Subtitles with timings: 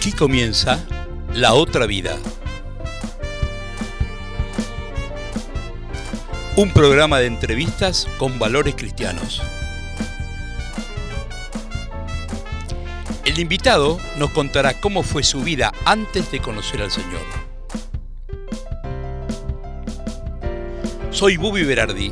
[0.00, 0.82] Aquí comienza
[1.34, 2.16] La Otra Vida.
[6.56, 9.42] Un programa de entrevistas con valores cristianos.
[13.26, 17.20] El invitado nos contará cómo fue su vida antes de conocer al Señor.
[21.10, 22.10] Soy Bubi Berardi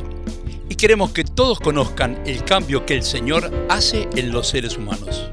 [0.68, 5.27] y queremos que todos conozcan el cambio que el Señor hace en los seres humanos.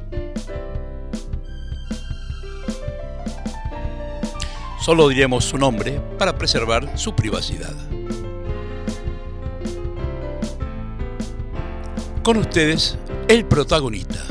[4.85, 7.73] Solo diremos su nombre para preservar su privacidad.
[12.21, 12.95] Con ustedes,
[13.27, 14.23] el protagonista.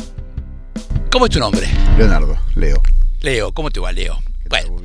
[1.11, 1.67] ¿Cómo es tu nombre?
[1.99, 2.81] Leonardo, Leo.
[3.21, 4.23] Leo, ¿cómo te va, Leo?
[4.49, 4.81] Bueno,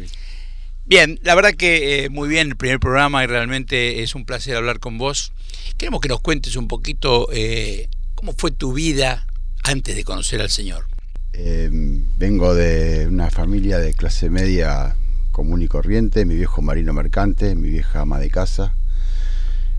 [0.88, 4.56] bien, la verdad que eh, muy bien el primer programa y realmente es un placer
[4.56, 5.34] hablar con vos.
[5.78, 9.28] Queremos que nos cuentes un poquito eh, cómo fue tu vida
[9.62, 10.88] antes de conocer al Señor.
[11.34, 11.70] Eh,
[12.18, 14.96] vengo de una familia de clase media
[15.32, 18.74] común y corriente, mi viejo marino mercante, mi vieja ama de casa,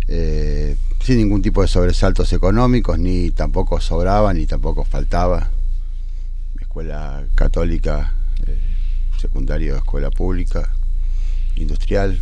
[0.08, 5.50] eh, sin ningún tipo de sobresaltos económicos, ni tampoco sobraba, ni tampoco faltaba.
[6.60, 8.12] Escuela católica,
[8.46, 8.58] eh,
[9.18, 10.70] secundario, escuela pública,
[11.56, 12.20] industrial,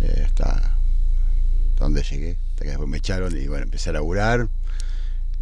[0.00, 0.76] eh, hasta
[1.78, 4.48] donde llegué, hasta que después me echaron y bueno, empecé a laburar.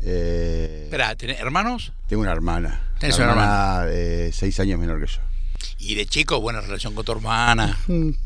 [0.04, 1.92] Eh, Espera, ¿tenés hermanos?
[2.08, 2.80] Tengo una hermana.
[2.98, 3.84] ¿Tenés una hermana?
[3.88, 5.18] eh, seis años menor que yo.
[5.78, 7.78] ¿Y de chico buena relación con tu hermana?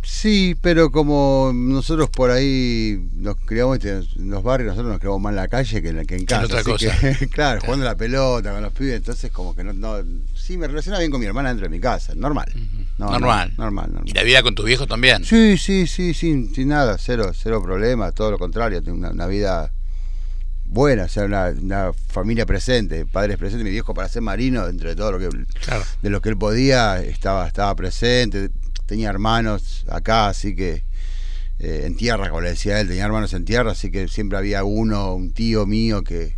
[0.03, 5.21] Sí, pero como nosotros por ahí nos criamos este, en los barrios, nosotros nos criamos
[5.21, 6.45] más en la calle que en, que en casa.
[6.45, 7.01] otra así cosa.
[7.19, 9.97] que, claro, jugando la pelota con los pibes, entonces como que no, no
[10.35, 12.53] sí me relacionaba bien con mi hermana dentro de mi casa, normal.
[12.99, 13.53] No, normal.
[13.57, 14.09] no, normal, normal.
[14.09, 15.25] ¿Y la vida con tus viejos también?
[15.25, 19.27] Sí, sí, sí, sin, sin nada, cero, cero problema, todo lo contrario, tengo una, una
[19.27, 19.73] vida
[20.69, 24.89] buena, o sea, una, una familia presente, padres presentes, mi viejo para ser marino, dentro
[24.89, 25.29] de todo lo que
[25.65, 25.85] Claro.
[26.03, 28.51] de lo que él podía, estaba, estaba presente,
[28.87, 30.85] tenía hermanos acá, así que
[31.59, 34.65] eh, en tierra, como le decía él, tenía hermanos en tierra, así que siempre había
[34.65, 36.37] uno, un tío mío que,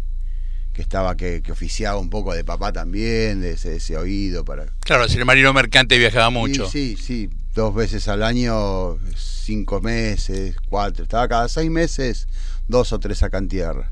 [0.72, 4.66] que estaba, que, que oficiaba un poco de papá también, de ese, ese oído para...
[4.80, 6.68] Claro, si el marino mercante viajaba mucho.
[6.70, 12.28] Sí, sí, sí, dos veces al año, cinco meses, cuatro, estaba cada seis meses,
[12.68, 13.90] dos o tres acá en tierra.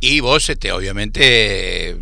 [0.00, 1.98] Y vos, este, obviamente,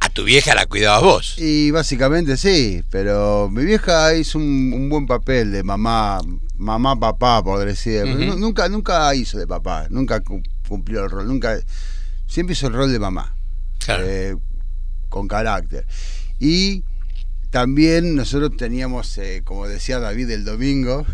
[0.00, 1.34] a tu vieja la cuidabas vos.
[1.38, 6.20] Y básicamente sí, pero mi vieja hizo un, un buen papel de mamá,
[6.56, 8.04] mamá, papá, por decir.
[8.06, 11.58] Nu- Nunca, nunca hizo de papá, nunca cu- cumplió el rol, nunca,
[12.26, 13.34] siempre hizo el rol de mamá,
[13.84, 14.04] Claro.
[14.06, 14.36] eh,
[15.08, 15.84] con carácter.
[16.38, 16.84] Y
[17.50, 21.04] también nosotros teníamos, eh, como decía David el domingo,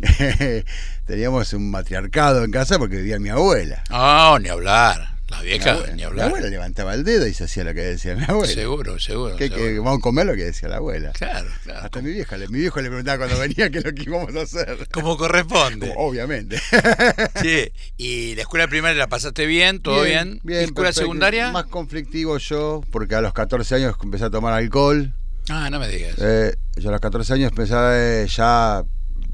[1.06, 3.82] teníamos un matriarcado en casa porque vivía mi abuela.
[3.90, 5.15] No, ni hablar.
[5.36, 6.26] La Mi vieja, abuela, ni mi hablar.
[6.28, 8.52] abuela levantaba el dedo y se hacía lo que decía mi abuela.
[8.52, 9.36] Seguro, seguro.
[9.36, 11.12] Que, que vamos a comer lo que decía la abuela.
[11.12, 11.80] Claro, claro.
[11.84, 14.42] Hasta mi vieja, mi viejo le preguntaba cuando venía qué es lo que íbamos a
[14.42, 14.88] hacer.
[14.92, 15.88] Como corresponde.
[15.88, 16.58] Como, Obviamente.
[17.42, 17.70] Sí.
[17.96, 19.80] ¿Y la escuela primaria la pasaste bien?
[19.80, 20.40] ¿Todo bien?
[20.44, 21.00] ¿Y escuela perfecto.
[21.00, 21.50] secundaria?
[21.52, 25.14] Más conflictivo yo, porque a los 14 años empecé a tomar alcohol.
[25.48, 26.14] Ah, no me digas.
[26.18, 28.82] Eh, yo a los 14 años empecé eh, ya...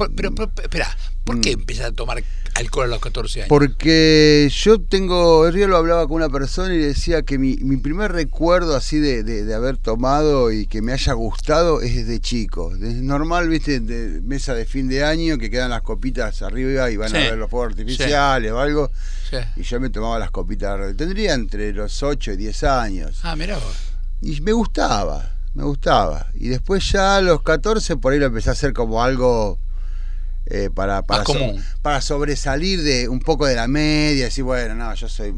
[0.06, 1.60] Por- pero, pero, espera, ¿por qué Mm.
[1.60, 2.22] empezaste a tomar
[2.54, 3.48] alcohol a los 14 años?
[3.48, 7.76] Porque yo tengo, el día lo hablaba con una persona y decía que mi, mi
[7.76, 12.20] primer recuerdo así de, de- de haber tomado y que me haya gustado es desde
[12.20, 12.74] chico.
[12.74, 16.96] Es normal, viste, de mesa de fin de año que quedan las copitas arriba y
[16.96, 18.90] van Sí, a ver los fuegos artificiales o algo.
[19.30, 19.36] Sí.
[19.56, 23.20] Y yo me tomaba las copitas, tendría entre los 8 y 10 años.
[23.22, 23.76] Ah, mira vos.
[24.20, 26.26] Y me gustaba, me gustaba.
[26.34, 29.58] Y después ya a los 14 por ahí lo empecé a hacer como algo
[30.46, 34.92] eh, para, para, so- para sobresalir de un poco de la media, decir, bueno, no,
[34.94, 35.34] yo soy...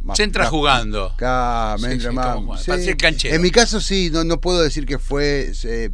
[0.00, 1.06] más- Se entra más- jugando.
[1.12, 2.64] Acá, me Sí, entra sí, más- como- sí.
[2.70, 3.34] para ser canchero.
[3.34, 5.90] En mi caso sí, no, no puedo decir que fue eh,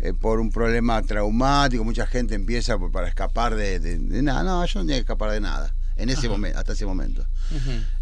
[0.00, 4.42] eh, por un problema traumático, mucha gente empieza por- para escapar de, de- de nada,
[4.42, 7.26] no, yo no tenía que escapar de nada, en ese momento, hasta ese momento.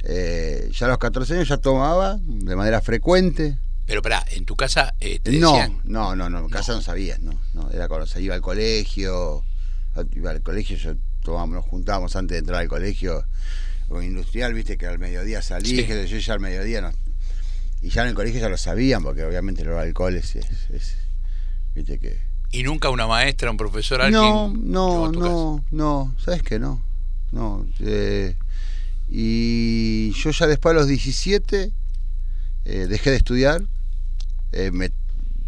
[0.05, 3.59] Eh, ya a los 14 años ya tomaba de manera frecuente.
[3.89, 5.81] Pero pará, en tu casa eh, te No, decían.
[5.85, 9.43] no, no, no, en casa no, sabías, no, no, era cuando se iba al colegio,
[10.13, 10.93] iba al colegio, yo
[11.23, 13.25] tomábamos, nos juntábamos antes de entrar al colegio
[13.89, 15.85] con industrial, viste que al mediodía salí, Sí.
[15.87, 16.93] que yo ya al mediodía no,
[17.81, 20.97] y ya en el colegio ya lo sabían, porque obviamente el alcohol es, es, es-
[21.75, 22.19] viste que...
[22.51, 24.21] ¿Y nunca una maestra, un profesor, alguien?
[24.23, 26.83] No, no, no, no, sabes que no,
[27.33, 28.37] no, eh,
[29.09, 31.71] y yo ya después a los 17
[32.67, 33.63] eh, dejé de estudiar,
[34.53, 34.91] eh, me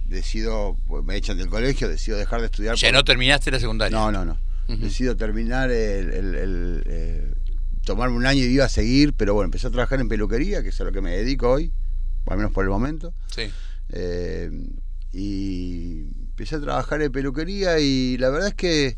[0.07, 2.77] decido, pues, me echan del colegio, decido dejar de estudiar.
[2.77, 3.97] Ya por- no terminaste la secundaria.
[3.97, 4.37] no, no, no.
[4.69, 7.35] Decido terminar el, el- el, eh,
[7.85, 10.69] tomarme un año y iba a seguir, pero bueno, empecé a trabajar en peluquería, que
[10.69, 11.73] es a lo que me dedico hoy,
[12.27, 13.13] al menos por el momento.
[13.35, 13.51] Sí.
[13.89, 14.49] Eh,
[15.13, 18.97] y empecé a trabajar en peluquería y la verdad es que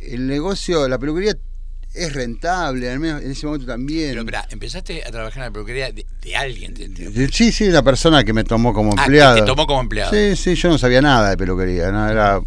[0.00, 1.34] el negocio, la peluquería
[1.94, 4.10] es rentable, al menos en ese momento también.
[4.10, 6.74] Pero espera, empezaste a trabajar en la peluquería de, alguien.
[7.32, 9.36] sí, sí, una persona que me tomó como ah, empleado.
[9.36, 10.12] Que te tomó como empleado.
[10.12, 12.40] Sí, sí, yo no sabía nada de peluquería, no era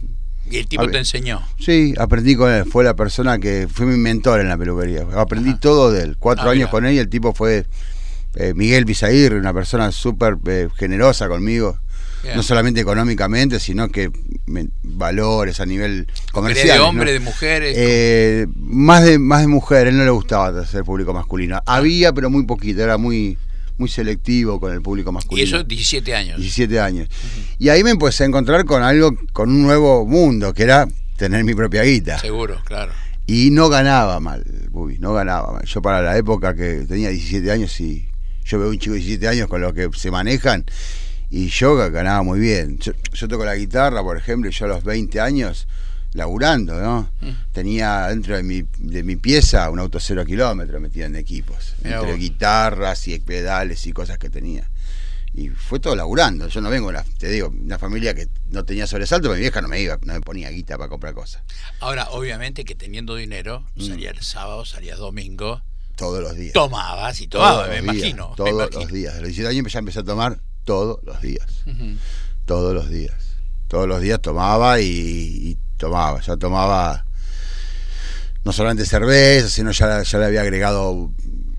[0.49, 1.41] y el tipo te enseñó.
[1.59, 2.65] Sí, aprendí con él.
[2.65, 5.05] Fue la persona que fue mi mentor en la peluquería.
[5.15, 6.17] Aprendí todo de él.
[6.17, 7.65] Cuatro ah, años con él y el tipo fue
[8.35, 11.77] eh, Miguel Bisair, una persona súper eh, generosa conmigo.
[12.35, 14.11] No solamente económicamente, sino que
[14.83, 16.77] valores a nivel comercial.
[16.77, 17.75] ¿De hombres, de mujeres?
[17.77, 21.61] Eh, más de más de mujeres, no le gustaba hacer público masculino.
[21.65, 23.37] Había, pero muy poquito, era muy
[23.77, 25.45] muy selectivo con el público masculino.
[25.45, 26.37] Y eso 17 años.
[26.37, 27.09] 17 años.
[27.59, 31.43] Y ahí me empecé a encontrar con algo, con un nuevo mundo, que era tener
[31.43, 32.19] mi propia guita.
[32.19, 32.91] Seguro, claro.
[33.27, 35.65] Y no ganaba mal, Bubi, no ganaba mal.
[35.65, 38.07] Yo para la época que tenía 17 años y
[38.45, 40.65] yo veo un chico de 17 años con los que se manejan
[41.29, 42.77] y yo ganaba muy bien.
[42.79, 45.67] Yo, yo toco la guitarra, por ejemplo, y yo a los 20 años
[46.13, 47.09] laburando, ¿no?
[47.21, 47.53] Mm.
[47.53, 52.15] Tenía dentro de mi, de mi pieza un auto cero kilómetros metido en equipos, entre
[52.15, 54.69] guitarras y pedales y cosas que tenía.
[55.33, 56.47] Y fue todo laburando.
[56.47, 59.67] Yo no vengo, una, te digo, una familia que no tenía sobresalto, mi vieja no
[59.67, 61.43] me iba, no me ponía guita para comprar cosas.
[61.79, 63.87] Ahora, obviamente que teniendo dinero, mm.
[63.87, 65.61] salía el sábado, salía el domingo.
[65.95, 66.53] Todos los días.
[66.53, 69.15] Tomabas y todo, me, imagino, todos los días.
[69.15, 71.47] De los 17 años ya empecé a tomar todos los días.
[72.45, 73.15] Todos los días.
[73.69, 77.05] Todos los días tomaba y tomaba, ya tomaba
[78.43, 81.11] no solamente cerveza, sino ya, ya le había agregado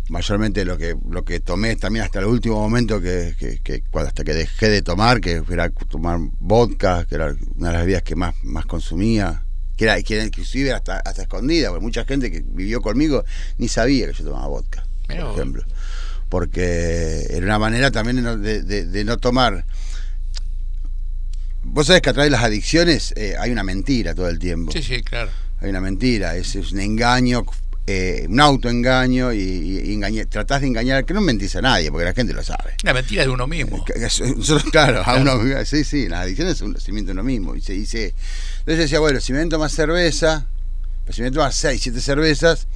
[0.09, 4.25] mayormente lo que lo que tomé también hasta el último momento que, que, cuando hasta
[4.25, 8.17] que dejé de tomar que era tomar vodka que era una de las bebidas que
[8.17, 9.43] más más consumía
[9.77, 13.23] que era que inclusive hasta hasta escondida porque mucha gente que vivió conmigo
[13.59, 15.65] ni sabía que yo tomaba vodka por ejemplo
[16.29, 19.65] porque era una manera también de, de no tomar
[21.71, 24.73] Vos sabés que a través de las adicciones eh, hay una mentira todo el tiempo.
[24.73, 25.31] Sí, sí, claro.
[25.61, 27.45] Hay una mentira, es, un engaño,
[27.87, 29.99] eh, un autoengaño y,
[30.31, 32.75] tratás de engañar, que no mentís a nadie, porque la gente lo sabe.
[32.85, 33.85] La mentira de uno mismo.
[34.71, 37.55] claro, a uno sí, sí, las adicciones se miente uno mismo.
[37.55, 38.15] Y se dice,
[38.61, 40.47] entonces decía, bueno, si me tomo más cerveza,
[41.05, 42.67] pues si me tomo seis, siete cervezas,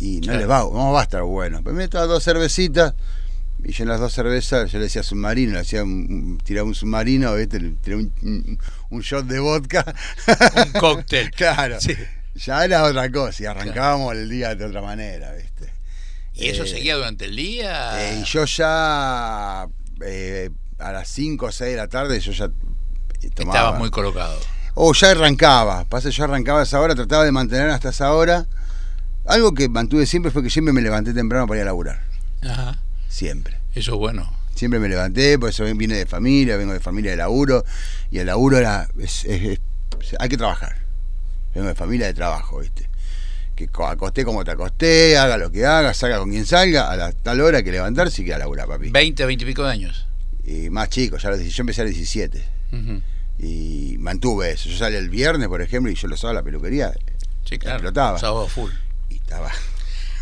[0.00, 1.60] y no les va, no va a estar bueno.
[1.62, 2.94] Pero me tomo dos cervecitas,
[3.62, 6.74] y yo en las dos cervezas, yo le decía submarino, le hacía un, tiraba un
[6.74, 7.60] submarino, ¿viste?
[7.60, 8.58] le tiraba un,
[8.88, 9.84] un, shot de vodka.
[10.66, 11.30] Un cóctel.
[11.30, 11.78] claro.
[12.34, 15.72] Ya era otra cosa y arrancábamos el día de otra manera, ¿viste?
[16.34, 18.12] ¿Y eso eh, seguía durante el día?
[18.12, 19.66] Eh, y yo ya
[20.02, 22.50] eh, a las 5 o 6 de la tarde yo ya
[23.34, 23.58] tomaba.
[23.58, 24.38] Estabas muy colocado.
[24.74, 28.46] O ya arrancaba, pasa, yo arrancaba a esa hora, trataba de mantener hasta esa hora.
[29.30, 32.02] Algo que mantuve siempre fue que siempre me levanté temprano para ir a laburar.
[32.42, 32.78] Ajá
[33.10, 33.58] siempre.
[33.74, 34.32] Eso es bueno.
[34.54, 37.64] Siempre me levanté, por eso vine de familia, vengo de familia de laburo,
[38.10, 38.88] y el laburo era,
[40.18, 40.76] hay que trabajar.
[41.54, 42.88] Vengo de familia de trabajo, ¿viste?
[43.54, 47.12] Que acosté como te acosté, haga lo que haga, salga con quien salga, a la
[47.12, 48.90] tal hora que levantarse y que a laburar, papi.
[48.90, 50.06] 20, 20 y pico de años.
[50.44, 52.44] Y más chico, ya yo empecé a los 17.
[53.38, 54.68] Y mantuve eso.
[54.68, 56.92] Yo salí el viernes, por ejemplo, y yo lo usaba la peluquería.
[57.44, 57.76] Sí, claro.
[57.76, 58.18] Explotaba.
[58.18, 58.70] Sábado full.
[59.30, 59.52] Estaba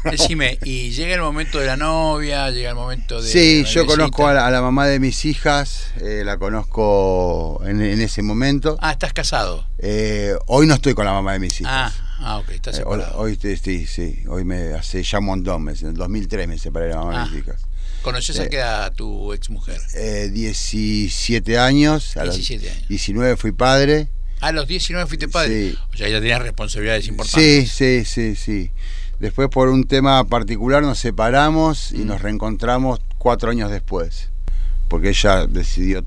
[0.04, 2.50] Decime, ¿y llega el momento de la novia?
[2.50, 3.28] ¿Llega el momento de.?
[3.28, 8.76] Sí, yo conozco a la, mamá de mis hijas, eh, la conozco en, ese momento.
[8.82, 9.66] Ah, ¿estás casado?
[9.78, 11.94] Eh, hoy no estoy con la mamá de mis hijas.
[11.98, 13.18] Ah, ah ok, estás eh, separado.
[13.18, 16.92] hoy, sí, sí, hoy me hace ya un montón, en el 2003 me separé de
[16.92, 17.38] la mamá de mis ah.
[17.38, 17.62] hijas.
[18.02, 19.80] ¿Conoces a qué edad tu ex mujer?
[20.32, 22.14] 17 años.
[22.14, 22.88] 17 años.
[22.88, 24.08] 19 fui padre.
[24.40, 25.70] A los 19 fuiste padre.
[25.70, 25.78] Sí.
[25.92, 27.70] O sea, ya tenías responsabilidades importantes.
[27.70, 28.70] Sí, sí, sí, sí.
[29.18, 32.06] Después por un tema particular nos separamos y mm.
[32.06, 34.30] nos reencontramos cuatro años después,
[34.88, 36.04] porque ella decidió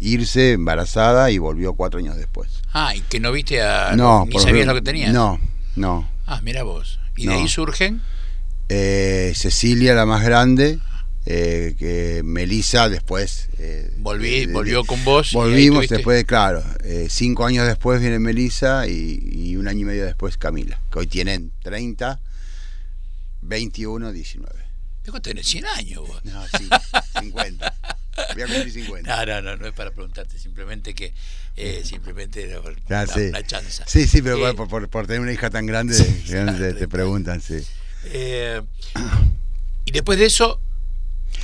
[0.00, 2.62] irse embarazada y volvió cuatro años después.
[2.72, 3.94] Ah, y que no viste a...
[3.96, 5.12] No, ni sabías lo que tenía.
[5.12, 5.40] No,
[5.76, 6.08] no.
[6.26, 6.98] Ah, mira vos.
[7.16, 8.00] ¿Y de ahí surgen?
[8.68, 10.78] Eh, Cecilia, la más grande,
[11.30, 13.50] eh, que Melissa después...
[13.58, 15.32] Eh, Volví, volvió con vos.
[15.34, 20.38] Volvimos después, claro, eh, cinco años después viene Melissa y, un año y medio después
[20.38, 22.18] Camila, que hoy tienen 30,
[23.42, 24.54] 21, 19.
[25.04, 26.24] ¿Qué tenés 100 años vos?
[26.24, 26.66] No, sí,
[27.20, 27.74] 50.
[28.32, 29.26] Voy a cumplir 50.
[29.26, 31.12] No, no, no, no es para preguntarte, simplemente que
[31.56, 32.58] eh, simplemente
[32.88, 33.32] la, sí.
[33.46, 33.84] chanza.
[33.86, 35.94] Sí, sí, pero por, por, tener una hija tan grande,
[36.78, 37.62] te, preguntan, sí.
[39.84, 40.62] y después de eso,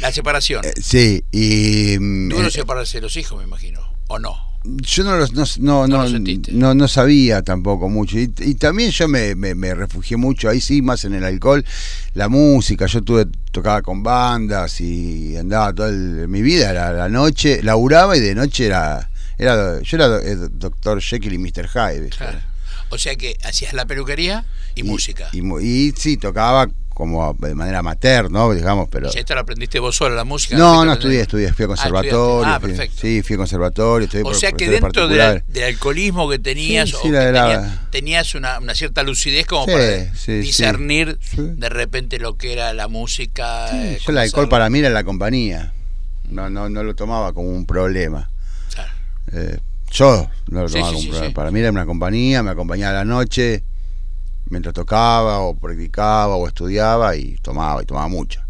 [0.00, 0.64] la separación.
[0.64, 1.98] Eh, sí, y.
[1.98, 4.54] Mm, Tú no eh, separarse de los hijos, me imagino, ¿o no?
[4.66, 6.18] Yo no, los, no, no, no,
[6.52, 8.18] no, no, sabía tampoco mucho.
[8.18, 11.62] Y, también yo me, me, refugié mucho, ahí sí, más en el alcohol.
[12.14, 17.62] la música, yo tuve, tocaba con bandas y andaba toda mi vida, era la noche,
[17.62, 20.08] laburaba y de noche era, era yo era
[20.48, 21.68] doctor Jekyll y Mr.
[21.68, 22.10] Hyde.
[22.88, 25.28] O sea que hacías la peluquería y, música.
[25.32, 28.52] Y, y, sí, tocaba como de manera amateur, ¿no?
[28.52, 29.10] Digamos, pero...
[29.12, 30.56] ¿Y esto lo aprendiste vos sola, la música?
[30.56, 32.54] No, no estudié, estudié, fui a ah, conservatorio.
[32.54, 32.96] Ah, perfecto.
[33.00, 34.08] sí, fui a conservatorio.
[34.24, 36.92] o sea que dentro del, alcoholismo que tenías,
[37.90, 43.68] tenías, una, cierta lucidez como para discernir de repente lo que era la música.
[43.72, 45.72] Eh, yo el alcohol para mí era la compañía.
[46.30, 48.30] No, no, no lo tomaba como un problema.
[48.72, 48.90] Claro.
[49.32, 49.58] Eh,
[49.90, 51.34] yo no lo tomaba como un problema.
[51.34, 53.64] Para mí era una compañía, me acompañaba a la noche
[54.46, 58.44] mientras tocaba o practicaba o estudiaba y tomaba y tomaba mucho.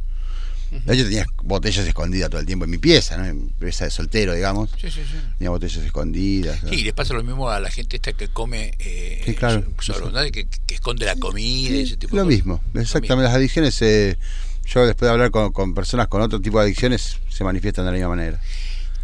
[0.85, 3.25] De hecho tenía botellas escondidas todo el tiempo en mi pieza, ¿no?
[3.25, 4.71] En pieza de soltero, digamos.
[4.73, 5.17] Sí, sí, sí.
[5.39, 6.61] Tenía botellas escondidas.
[6.69, 9.65] Sí, y les pasa lo mismo a la gente esta que come eh, sí, claro,
[10.33, 13.29] que, esconde la comida y ese tipo lo mismo, exactamente.
[13.29, 14.19] Las adicciones, eh,
[14.67, 17.97] yo después de hablar con, personas con otro tipo de adicciones, se manifiestan de la
[17.97, 18.41] misma manera.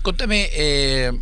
[0.02, 1.12] Contame, eh,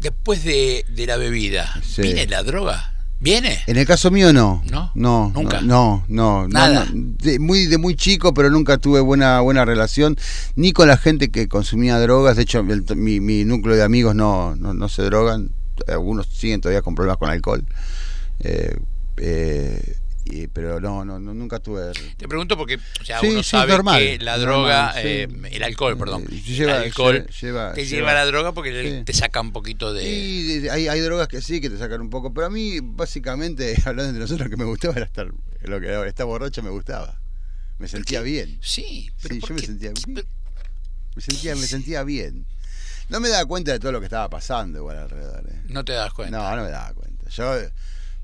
[0.00, 2.95] después de, de la bebida, ¿viene la droga?
[3.18, 3.58] ¿Viene?
[3.66, 4.62] En el caso mío no.
[4.70, 4.90] ¿No?
[4.94, 5.60] No, nunca.
[5.62, 6.86] No, no, Nada.
[6.92, 10.16] de, muy, de muy chico, pero nunca tuve buena, buena relación,
[10.54, 12.36] ni con la gente que consumía drogas.
[12.36, 15.50] De hecho, mi, mi, núcleo de amigos no, no, no, se drogan.
[15.88, 17.64] Algunos siguen todavía con problemas con alcohol.
[18.40, 18.76] Eh,
[19.16, 19.96] eh,
[20.52, 21.92] pero no, no, nunca tuve.
[22.16, 26.70] Te pregunto porque o sea, uno sabe que la droga, eh, el alcohol, perdón, el
[26.70, 27.26] alcohol
[27.74, 30.02] te lleva, la droga porque te saca un poquito de.
[30.02, 33.76] Sí, hay, hay drogas que sí que te sacan un poco, pero a mí, básicamente,
[33.84, 35.28] hablando de nosotros, lo que me gustaba era estar.
[35.62, 37.20] Lo que estar borracho me gustaba.
[37.78, 38.58] Me sentía bien.
[38.62, 40.26] Sí, sí yo me sentía bien.
[41.14, 42.46] Me sentía, me sentía bien.
[43.08, 45.44] No me daba cuenta de todo lo que estaba pasando igual alrededor.
[45.48, 45.62] ¿eh?
[45.68, 46.36] No te das cuenta.
[46.36, 47.28] No, no me daba cuenta.
[47.30, 47.54] Yo,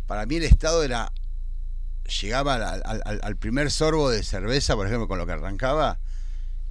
[0.06, 1.12] para mí el estado era
[2.04, 5.98] llegaba al, primer sorbo de cerveza, por ejemplo, con lo que arrancaba,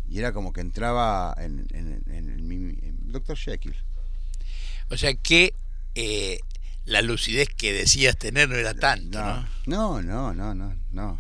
[0.10, 3.38] y era como que entraba en, el Dr.
[3.38, 3.76] Jekyll.
[4.90, 5.54] O sea que
[5.96, 6.40] eh,
[6.86, 9.20] la lucidez que decías tener no era tanto,
[9.66, 10.02] ¿no?
[10.02, 11.20] No, no, no, no,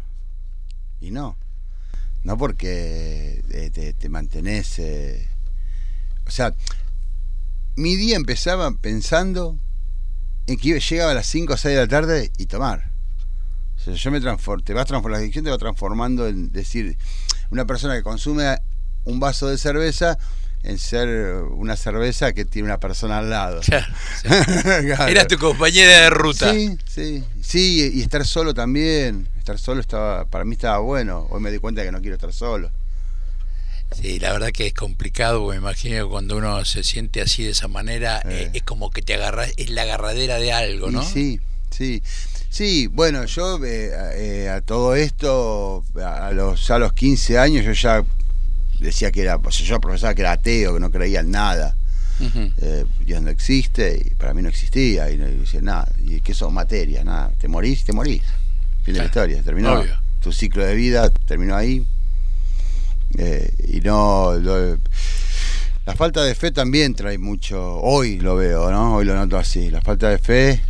[1.00, 1.38] Y no.
[2.24, 4.77] No porque eh, te, te, mantenés...
[4.77, 5.27] Eh,
[6.27, 6.53] o sea,
[7.75, 9.58] mi día empezaba pensando
[10.46, 12.90] en que llegaba a las 5 o 6 de la tarde y tomar
[13.85, 16.97] yo me transformo, te vas transformando, la adicción te va transformando en decir,
[17.50, 18.57] una persona que consume
[19.05, 20.17] un vaso de cerveza
[20.63, 23.61] en ser una cerveza que tiene una persona al lado.
[25.07, 26.53] Era tu compañera de ruta.
[26.53, 29.27] Sí, sí, sí, y estar solo también.
[29.39, 31.27] Estar solo estaba, para mí estaba bueno.
[31.31, 32.69] Hoy me di cuenta que no quiero estar solo.
[34.00, 37.50] Sí, la verdad que es complicado, me imagino que cuando uno se siente así de
[37.50, 38.51] esa manera, eh, eh.
[38.53, 41.03] es como que te agarras, es la agarradera de algo, ¿no?
[41.03, 42.01] sí, sí.
[42.51, 47.72] Sí, bueno, yo eh, eh, a todo esto, a los, a los 15 años, yo
[47.72, 48.03] ya
[48.77, 51.77] decía que era, pues yo profesaba que era ateo, que no creía en nada.
[52.20, 56.34] Eh, Dios no existe, y para mí no existía, y no decía nada, y que
[56.34, 58.22] son materia, nada, te morís, te morís.
[58.84, 59.81] Fin de la historia, terminó.
[60.20, 61.88] Tu ciclo de vida terminó ahí.
[63.17, 64.34] y no.
[65.86, 67.77] la falta de fe también trae mucho.
[67.77, 68.98] Hoy lo veo, ¿no?
[68.98, 69.72] Hoy lo noto así.
[69.72, 70.62] La falta de fe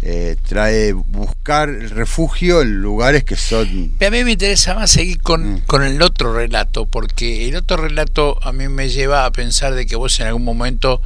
[0.00, 3.92] eh, trae buscar refugio en lugares que son...
[4.00, 5.60] A mí me interesa más seguir con, mm.
[5.62, 9.86] con, el otro relato, porque el otro relato a mí me lleva a pensar de
[9.86, 11.02] que vos en algún momento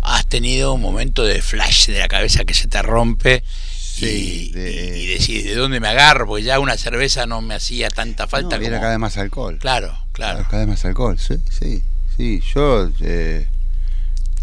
[0.00, 3.44] has tenido un momento de flash de la cabeza que se te rompe
[3.98, 5.16] y, de...
[5.18, 6.26] decís, ¿de dónde me agarro?
[6.26, 8.56] Porque ya una cerveza no me hacía tanta falta.
[8.58, 8.80] No, como...
[8.80, 9.58] cada vez más alcohol.
[9.60, 10.44] Claro, claro.
[10.50, 11.82] Cada vez más alcohol, sí, sí.
[12.16, 12.42] sí.
[12.54, 12.90] Yo...
[13.00, 13.46] Eh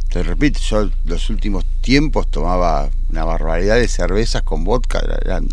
[0.09, 5.47] te repito, yo los últimos tiempos tomaba una barbaridad de cervezas con vodka, eran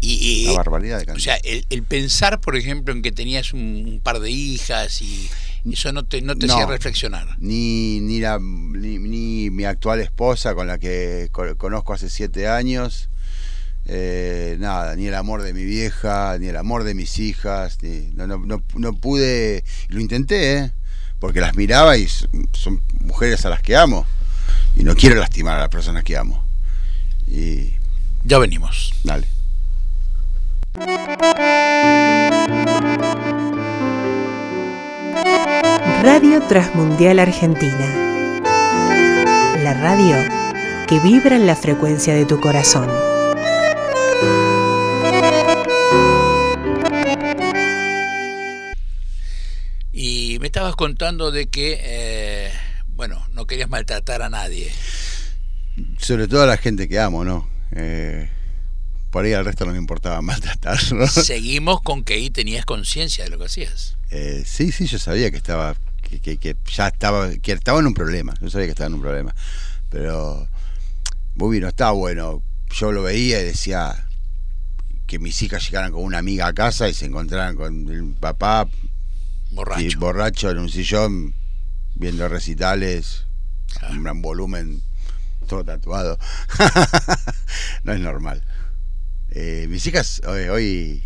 [0.00, 1.36] y, una barbaridad de cantidad.
[1.36, 5.30] O sea, el, pensar, por ejemplo, en que tenías un, par de hijas y
[5.70, 7.36] eso no te, no te hacía reflexionar.
[7.38, 13.08] Ni, ni, la, ni, mi actual esposa, con la que conozco hace siete años,
[13.86, 17.78] eh, nada, ni el amor de mi vieja, ni el amor de mis hijas,
[18.14, 20.72] no, no, no, no pude, lo intenté, ¿eh?
[21.22, 24.04] Porque las miraba y son mujeres a las que amo
[24.74, 26.44] y no quiero lastimar a las personas que amo.
[27.28, 27.74] Y
[28.24, 28.92] ya venimos.
[29.04, 29.28] Dale.
[36.02, 38.42] Radio Transmundial Argentina.
[39.62, 40.16] La radio
[40.88, 43.11] que vibra en la frecuencia de tu corazón.
[50.62, 52.52] Estabas contando de que, eh,
[52.94, 54.70] bueno, no querías maltratar a nadie.
[55.98, 57.48] Sobre todo a la gente que amo, ¿no?
[57.72, 58.30] Eh,
[59.10, 61.08] por ahí al resto no me importaba maltratarlo.
[61.08, 63.96] Seguimos con que ahí tenías conciencia de lo que hacías.
[64.10, 67.94] Eh, sí, sí, yo sabía que estaba, que, que, ya estaba, que estaba en un
[67.94, 68.32] problema.
[68.40, 69.34] Yo sabía que estaba en un problema.
[69.90, 70.46] Pero,
[71.34, 72.40] muy no estaba bueno.
[72.70, 74.06] Yo lo veía y decía
[75.08, 78.68] que mis hijas llegaran con una amiga a casa y se encontraran con el papá
[79.52, 81.34] borracho, y borracho en un sillón
[81.94, 83.24] viendo recitales,
[83.90, 84.82] un gran volumen,
[85.46, 86.18] todo tatuado.
[87.84, 88.42] no es normal.
[89.30, 91.02] Eh, mis hijas hoy, hoy,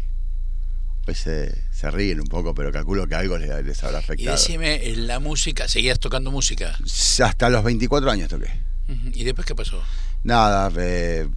[1.15, 4.37] se, se, ríen un poco, pero calculo que algo les, les habrá afectado.
[4.37, 6.77] Y decime, la música, ¿seguías tocando música?
[7.23, 8.51] Hasta los 24 años toqué.
[9.13, 9.83] ¿Y después qué pasó?
[10.27, 11.29] Nada, eh,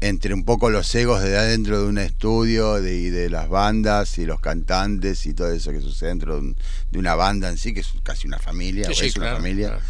[0.00, 4.24] entre un poco los egos de adentro de un estudio de, de las bandas y
[4.24, 6.54] los cantantes y todo eso que sucede dentro de,
[6.96, 9.80] una banda en sí, que es casi una familia, sí, es una familia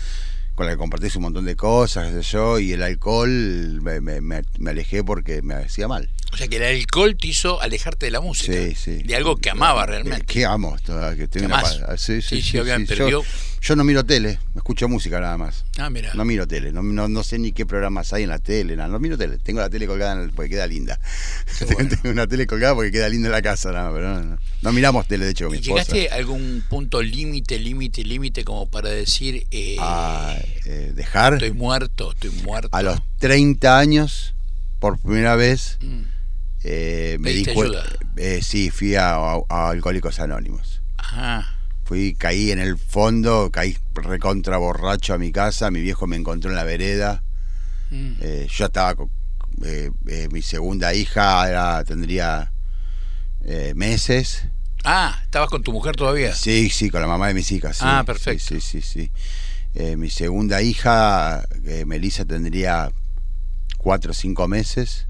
[0.54, 3.28] con la que compartís un montón de cosas, qué sé yo, y el alcohol
[3.82, 6.08] me, me, me, alejé porque me hacía mal.
[6.34, 8.52] O sea que el alcohol te hizo alejarte de la música.
[8.52, 9.02] Sí, sí.
[9.04, 10.26] De algo que amaba realmente.
[10.26, 10.76] Que amo.
[11.16, 11.96] Que tengo una...
[11.96, 12.96] Sí, sí, sí, obviamente.
[12.96, 13.22] Yo,
[13.60, 15.64] yo, no miro tele, escucho música nada más.
[15.78, 16.12] Ah, mira.
[16.14, 18.88] No miro tele, no, no, no sé ni qué programas hay en la tele, nada.
[18.88, 19.38] no miro tele.
[19.38, 20.98] Tengo la tele colgada porque queda linda.
[21.68, 25.06] Tengo una tele colgada porque queda linda en la casa, nada, pero no, no, miramos
[25.06, 29.46] tele, de hecho, mi ¿Llegaste a algún punto límite, límite, límite como para decir...
[29.52, 31.34] Eh, ah, eh, dejar...
[31.34, 32.70] Estoy muerto, estoy muerto.
[32.72, 34.34] A los 30 años,
[34.80, 35.78] por primera vez...
[35.80, 36.13] Mm
[36.66, 37.46] eh, me di
[38.16, 39.16] eh, sí, fui a,
[39.48, 40.80] Alcohólicos Anónimos.
[40.96, 41.58] Ajá.
[41.84, 46.50] Fui, caí en el fondo, caí recontra borracho a mi casa, mi viejo me encontró
[46.50, 47.22] en la vereda.
[47.90, 48.12] Mm.
[48.20, 49.10] Eh, yo estaba con
[49.62, 49.90] eh,
[50.32, 52.50] mi segunda hija, era, tendría
[53.74, 54.46] meses.
[54.84, 56.34] Ah, ¿estabas con tu mujer todavía?
[56.34, 57.78] Sí, sí, con la mamá de mis hijas.
[57.82, 58.42] ah, perfecto.
[58.42, 59.10] Sí, sí, sí.
[59.96, 61.46] mi segunda hija,
[61.84, 62.90] Melissa, tendría
[63.76, 65.06] cuatro o cinco meses.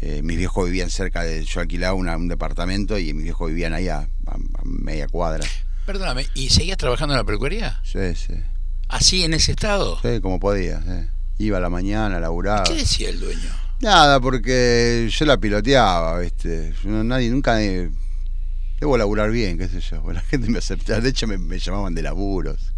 [0.00, 1.44] Eh, mis viejos vivían cerca de.
[1.44, 4.08] Yo alquilaba un departamento y mis viejos vivían ahí a,
[4.64, 5.44] media cuadra.
[5.86, 7.80] Perdóname, ¿y seguías trabajando en la peluquería?
[7.84, 8.34] Sí, sí.
[8.88, 9.98] ¿Así en ese estado?
[10.02, 10.82] Sí, como podía.
[11.38, 12.64] Iba a la mañana, laburaba.
[12.64, 13.50] ¿Qué decía el dueño?
[13.80, 16.72] Nada, porque yo la piloteaba, ¿viste?
[16.84, 17.56] nadie, nunca.
[17.56, 20.02] debo laburar bien, qué sé yo.
[20.12, 21.00] La gente me aceptaba.
[21.00, 22.72] De hecho, me, llamaban de laburos.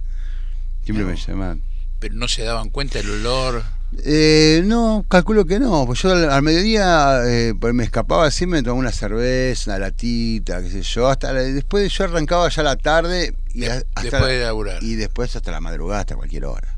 [0.84, 1.62] Siempre me llamaban.
[2.00, 3.62] Pero no se daban cuenta del olor.
[4.04, 5.86] Eh, no, calculo que no.
[5.86, 10.62] Pues yo al, mediodía eh, pues me escapaba así, me tomaba una cerveza, una latita,
[10.62, 11.08] qué sé yo.
[11.08, 14.82] Hasta después yo arrancaba ya la tarde y después de laburar.
[14.82, 16.76] Y después hasta la madrugada, hasta cualquier hora.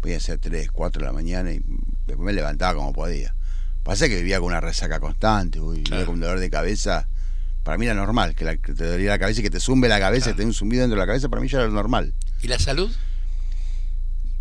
[0.00, 1.62] Podía ser 3, 4 de la mañana y
[2.06, 3.34] después me levantaba como podía.
[3.82, 7.06] Pasa que vivía con una resaca constante, vivía con un dolor de cabeza.
[7.62, 10.30] Para mí era normal, que, te dolía la cabeza y que te zumbe la cabeza,
[10.30, 12.12] que te un zumbido dentro de la cabeza, para mí ya era normal.
[12.42, 12.90] ¿Y la salud?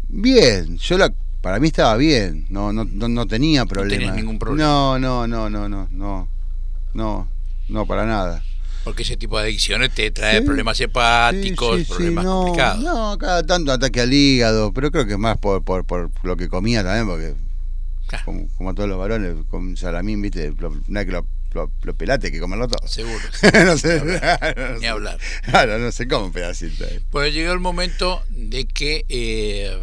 [0.07, 1.11] Bien, yo la
[1.45, 4.07] para mí estaba bien, no, no, no, tenía problema.
[4.07, 4.67] No ningún problema.
[4.67, 6.27] No, no, no, no, no, no,
[6.95, 7.27] no,
[7.69, 8.43] no, para nada.
[8.83, 12.83] Porque ese tipo de adicciones te trae problemas hepáticos, problemas complicados.
[12.83, 16.49] No, cada tanto ataque al hígado, pero creo que más por, por, por lo que
[16.49, 17.35] comía también, porque
[18.25, 20.51] como, como, todos los varones, con salamín, viste,
[20.89, 22.87] una que lo, lo, pelate que comerlo todo.
[22.87, 23.23] Seguro.
[23.65, 24.01] no sé,
[24.81, 25.19] ni hablar.
[25.43, 26.85] Claro, no sé cómo pedacito.
[27.11, 29.77] Pues llegó el momento de que eh,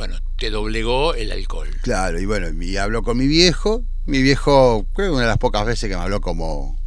[0.00, 1.68] bueno, te doblegó el alcohol.
[1.82, 3.84] Claro, y bueno, y habló con mi viejo.
[4.06, 6.80] Mi viejo, creo que una de las pocas veces que me habló como,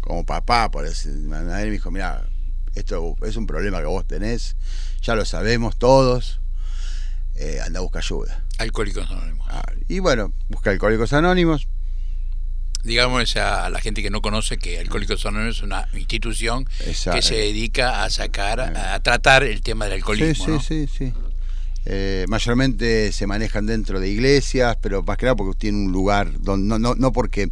[0.00, 2.24] como papá, por decir, me dijo, mira,
[2.76, 4.54] esto es un problema que vos tenés,
[5.00, 6.38] ya lo sabemos todos,
[7.34, 8.44] eh, anda a buscar ayuda.
[8.58, 9.44] Alcohólicos Anónimos.
[9.50, 11.66] Ah, y bueno, busca Alcohólicos Anónimos.
[12.84, 16.68] Digamos a la gente que no conoce que Alcohólicos Anónimos es una institución
[17.12, 20.60] que se dedica a sacar, a tratar el tema del alcoholismo.
[20.60, 21.31] Sí, sí, sí, sí.
[21.84, 26.40] Eh, mayormente se manejan dentro de iglesias, pero más que nada porque tiene un lugar,
[26.40, 27.50] donde, no, no, no porque,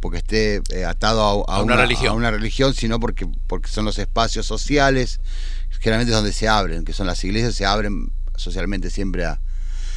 [0.00, 2.10] porque esté eh, atado a, una, religión.
[2.10, 2.74] a, una, religión.
[2.74, 5.20] sino porque, porque son los espacios sociales,
[5.78, 9.40] generalmente es donde se abren, que son las iglesias, se abren socialmente siempre a...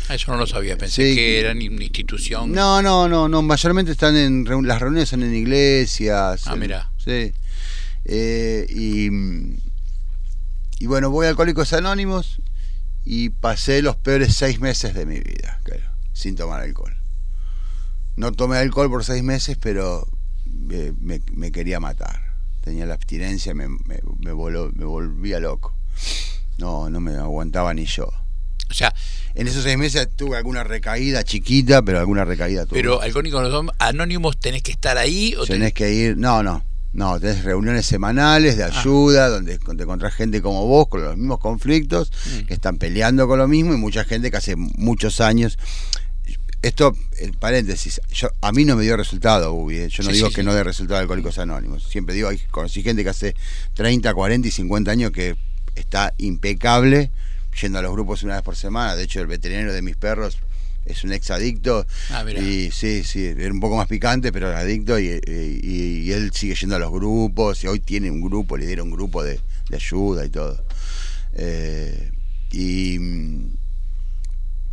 [0.09, 2.51] Ah, eso no lo sabía, pensé que eran una institución.
[2.51, 6.43] No, no, no, no, mayormente están en, las reuniones son en iglesias.
[6.45, 6.91] Ah, mira.
[6.97, 7.33] Sí.
[8.05, 9.09] Eh, y,
[10.79, 12.40] y bueno, voy a Alcohólicos Anónimos
[13.05, 15.83] y pasé los peores seis meses de mi vida, claro,
[16.13, 16.95] sin tomar alcohol.
[18.15, 20.07] No tomé alcohol por seis meses, pero
[20.45, 22.21] me, quería matar.
[22.63, 25.73] Tenía la abstinencia, me, me, me, me volvía loco.
[26.57, 28.11] No, no me aguantaba ni yo.
[28.69, 28.93] O sea,
[29.33, 32.79] en esos seis meses tuve alguna recaída chiquita, pero alguna recaída tuve.
[32.79, 37.43] Pero Alcohólicos Anónimos tenés que estar ahí o tenés que ir, no, no, no, tenés
[37.43, 38.67] reuniones semanales de ah.
[38.67, 42.47] ayuda, donde te encontrás gente como vos con los mismos conflictos, mm.
[42.47, 45.57] que están peleando con lo mismo, y mucha gente que hace muchos años.
[46.61, 49.77] esto, en paréntesis, yo, a mí no me dio resultado, Ubi.
[49.77, 49.89] ¿eh?
[49.89, 51.83] Yo no digo que no dé resultado de Alcohólicos Anónimos.
[51.83, 53.35] Siempre digo, hay, conocí gente que hace
[53.73, 55.37] 30, 40 y 50 años que
[55.75, 57.09] está impecable,
[57.61, 58.97] yendo a los grupos una vez por semana.
[58.97, 60.39] De hecho, el veterinario de mis perros
[60.85, 61.85] es un ex adicto.
[62.09, 66.55] Ah, y sí, sí, era un poco más picante, pero era adicto y, él sigue
[66.55, 69.39] yendo a los grupos y hoy tiene un grupo, lidera un grupo de,
[69.73, 70.63] ayuda y todo.
[71.33, 72.11] Eh,
[72.51, 73.53] y mm,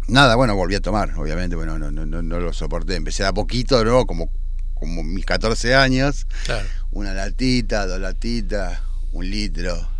[0.08, 2.96] nada, bueno, volví a tomar, obviamente, bueno, no, no, no, lo soporté.
[2.96, 4.06] Empecé a poquito, ¿no?
[4.06, 4.30] Como,
[4.74, 6.26] como mis 14 años.
[6.90, 8.80] Una latita, dos latitas,
[9.12, 9.97] un litro.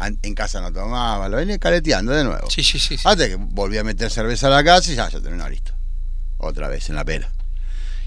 [0.00, 2.48] En casa no tomaba, lo venía caleteando de nuevo.
[2.50, 2.96] Sí, sí, sí.
[3.02, 5.72] Hasta que volví a meter cerveza a la casa y ya, ya terminó listo.
[6.36, 7.30] Otra vez en la pera.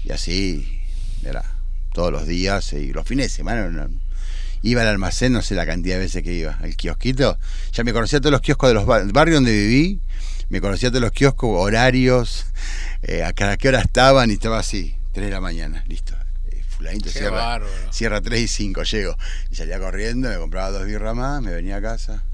[0.04, 0.80] Y así,
[1.24, 1.44] era,
[1.92, 3.88] todos los días y los fines de semana.
[4.62, 7.38] iba al almacén, no sé la cantidad de veces que iba, al kiosquito.
[7.72, 10.00] Ya me conocía todos los kioscos de los barrios donde viví
[10.52, 12.44] me conocía todos los kioscos, horarios,
[13.02, 16.14] eh, a cada qué hora estaban y estaba así, 3 de la mañana, listo.
[16.72, 19.16] Eh, fulanito cierra, cierra 3 y 5, llego.
[19.50, 22.24] Y salía corriendo, me compraba dos birras más, me venía a casa.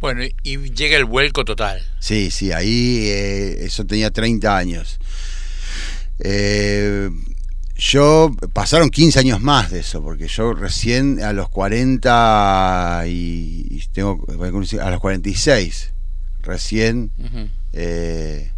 [0.00, 1.82] Bueno, y llega el vuelco total.
[1.98, 4.98] Sí, sí, ahí eh, eso tenía 30 años.
[7.76, 13.82] yo pasaron 15 años más de eso, porque yo recién a los 40 y, y
[13.92, 14.24] tengo
[14.80, 15.94] a los 46
[16.44, 17.10] recién.
[17.72, 18.50] Eh,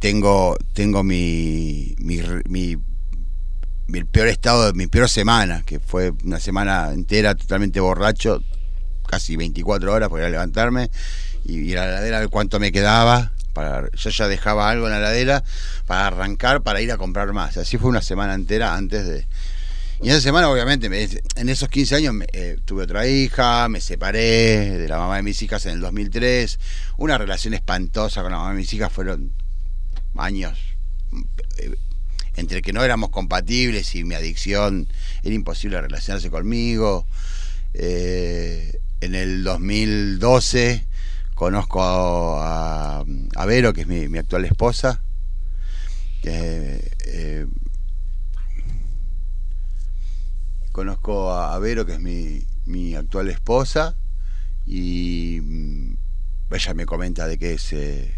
[0.00, 2.20] tengo tengo mi, mi,
[3.86, 8.42] mi, peor estado, mi peor semana, que fue una semana entera totalmente borracho,
[9.06, 10.90] casi 24 horas para levantarme
[11.44, 13.32] y ir a la heladera a ver cuánto me quedaba.
[13.52, 15.42] Para, yo ya dejaba algo en la heladera
[15.86, 17.56] para arrancar, para ir a comprar más.
[17.56, 19.26] Así fue una semana entera antes de,
[20.02, 20.88] y esa semana, obviamente,
[21.36, 25.40] en esos 15 años eh, tuve otra hija, me separé de la mamá de mis
[25.40, 26.58] hijas en el 2003.
[26.98, 29.32] Una relación espantosa con la mamá de mis hijas fueron
[30.18, 30.58] años
[31.58, 31.74] eh,
[32.36, 34.88] entre que no éramos compatibles y mi adicción
[35.22, 37.06] era imposible relacionarse conmigo.
[37.72, 40.84] Eh, en el 2012
[41.34, 43.04] conozco a,
[43.46, 45.00] Vero, que es mi, actual esposa.
[46.24, 47.46] Eh,
[50.72, 53.96] conozco a Vero, que es mi, actual esposa,
[54.66, 55.94] y mm,
[56.50, 58.10] ella me comenta de que es, es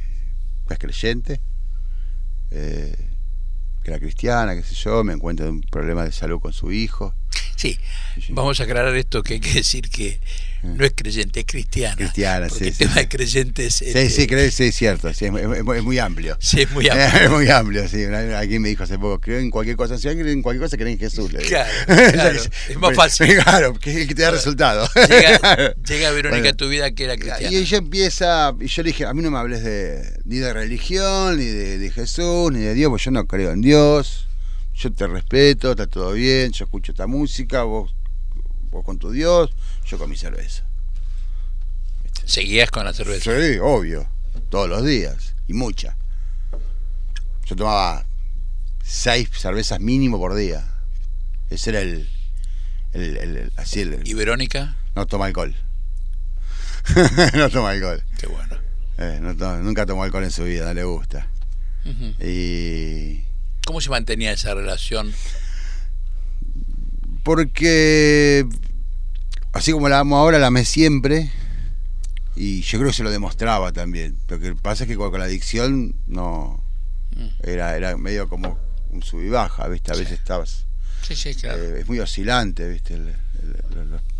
[0.78, 1.40] creyente,
[2.50, 2.94] eh,
[3.82, 7.14] que era cristiana, qué sé yo, me encuentro un problema de salud con su hijo.
[7.58, 7.76] Sí,
[8.28, 10.20] vamos a aclarar esto que hay que decir que
[10.62, 11.96] no es creyente, es cristiana.
[11.96, 12.68] Cristiana, sí.
[12.68, 13.74] El tema de creyentes.
[13.74, 16.36] Sí, sí, sí, sí, es cierto, sí, es, muy amplio.
[16.38, 17.20] Sí, es muy amplio.
[17.20, 18.04] es muy amplio, sí.
[18.04, 20.92] Alguien me dijo hace poco, creo en cualquier cosa, si alguien en cualquier cosa cree
[20.92, 21.32] en Jesús.
[21.48, 21.68] Claro,
[22.12, 23.36] claro, es más fácil.
[23.42, 24.88] Claro, que, te da resultado.
[25.08, 27.52] Llega, llega Verónica a tu vida que era cristiana.
[27.52, 30.52] Y ella empieza, y yo le dije, a mí no me hables de, ni de
[30.52, 34.27] religión, ni de, de Jesús, ni de Dios, porque yo no creo en Dios.
[34.78, 37.92] Yo te respeto, está todo bien, yo escucho esta música, vos,
[38.70, 39.50] vos con tu Dios,
[39.84, 40.64] yo con mi cerveza.
[42.24, 43.32] ¿Seguías con la cerveza?
[43.40, 44.06] Sí, obvio.
[44.50, 45.34] Todos los días.
[45.48, 45.96] Y mucha.
[47.46, 48.04] Yo tomaba
[48.84, 50.64] seis cervezas mínimo por día.
[51.50, 52.08] Ese era el.
[52.92, 54.76] el, así el, ¿Y Verónica?
[54.94, 55.56] No toma alcohol.
[57.34, 58.04] no toma alcohol.
[58.20, 58.56] Qué bueno.
[58.98, 59.18] Eh,
[59.62, 61.26] nunca tomó alcohol en su vida, no le gusta.
[62.20, 63.24] Y.
[63.68, 65.12] ¿Cómo se mantenía esa relación?
[67.22, 68.46] Porque.
[69.52, 71.30] Así como la amo ahora, la amé siempre
[72.34, 74.16] y yo creo que se lo demostraba también.
[74.28, 76.64] Lo que pasa es que con, la adicción no.
[77.14, 77.46] Mm.
[77.46, 79.92] Era, era medio como un sub y baja, ¿viste?
[79.92, 80.64] A veces estabas.
[81.06, 81.62] Sí, sí, claro.
[81.62, 82.98] Eh, es muy oscilante, ¿viste?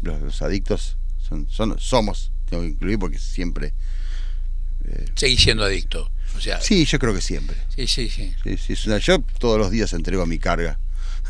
[0.02, 3.72] los, adictos son, son, somos, tengo que incluir porque siempre.
[4.84, 6.10] Eh, Seguís siendo adicto.
[6.38, 7.56] O sea, sí, yo creo que siempre.
[7.74, 8.32] Sí, sí, sí.
[8.44, 10.78] sí, sí yo todos los días entrego mi carga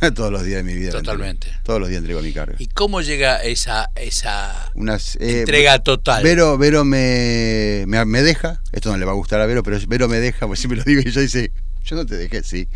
[0.15, 0.93] Todos los días de mi vida.
[0.93, 1.49] Totalmente.
[1.63, 2.57] Todos los días entrego mi carga.
[2.59, 4.71] ¿Y cómo llega esa, esa
[5.19, 6.23] eh, entrega total?
[6.23, 10.09] Vero, Vero me, me, deja, esto no le va a gustar a Vero, pero Vero
[10.09, 11.51] me deja, pues siempre lo digo y yo dice,
[11.85, 12.69] yo no te dejé, sí.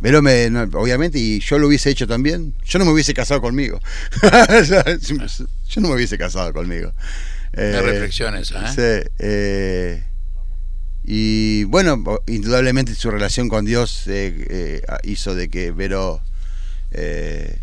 [0.00, 3.80] Vero me, obviamente, y yo lo hubiese hecho también, yo no me hubiese casado conmigo.
[4.22, 6.92] yo no me hubiese casado conmigo.
[7.52, 9.04] Eh, reflexiones, ¿eh?
[9.04, 10.04] Sí, eh,
[11.04, 16.20] y bueno, indudablemente su relación con Dios eh, hizo de que Vero
[16.92, 17.58] eh,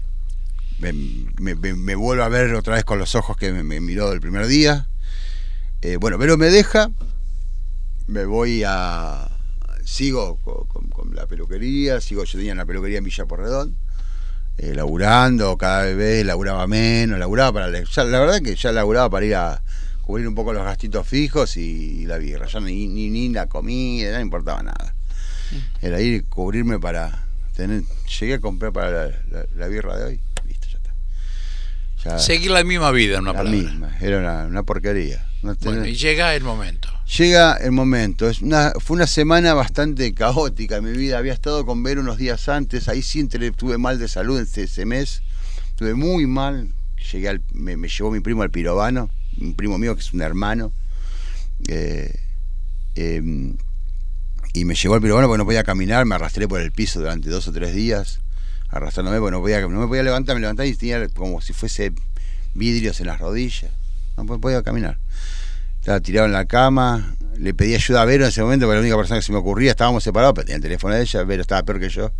[0.80, 0.94] me,
[1.56, 4.88] me, vuelvo a ver otra vez con los ojos que me, miró el primer día.
[5.82, 6.92] Eh, bueno, pero me deja,
[8.08, 9.30] me voy a...
[9.84, 13.78] Sigo con, la peluquería, sigo, yo tenía una peluquería en Villa Porredón,
[14.58, 17.68] eh, laburando, cada vez laburaba menos, laburaba para...
[17.70, 19.64] la verdad que ya laburaba para ir a
[20.08, 22.48] cubrir un poco los gastitos fijos y, la birra.
[22.48, 24.96] Ya ni, ni, ni la comida, no importaba nada.
[25.52, 25.86] Mm.
[25.86, 27.84] Era ir cubrirme para tener.
[28.18, 29.12] Llegué a comprar para
[29.54, 30.20] la, birra de hoy.
[30.48, 32.20] Listo, ya está.
[32.20, 35.26] Seguir la misma vida, una La misma, era una, porquería.
[35.42, 36.88] bueno, y llega el momento.
[37.18, 38.30] Llega el momento.
[38.30, 41.18] Es una, fue una semana bastante caótica en mi vida.
[41.18, 42.88] Había estado con Ver unos días antes.
[42.88, 45.22] Ahí sí tuve mal de salud ese, ese mes.
[45.72, 46.70] Estuve muy mal.
[47.12, 49.10] Llegué al, me, me llevó mi primo al pirobano
[49.40, 50.72] un primo mío que es un hermano.
[51.68, 52.20] Eh,
[52.96, 53.56] em,
[54.54, 57.30] y me llevó al pirobano porque no podía caminar, me arrastré por el piso durante
[57.30, 58.20] dos o tres días,
[58.70, 61.94] arrastrándome porque no, podía, no me podía levantar, me levantaba y tenía como si fuese
[62.54, 63.72] vidrios en las rodillas,
[64.16, 64.98] no podía caminar.
[65.80, 68.82] Estaba tirado en la cama, le pedí ayuda a Vero en ese momento, porque la
[68.82, 71.42] única persona que se me ocurría, estábamos separados, pero tenía el teléfono de ella, Vero
[71.42, 72.12] estaba peor que yo,